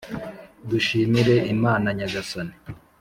dushimire 0.69 1.33
imana 1.53 1.87
nyagasani 1.97 2.55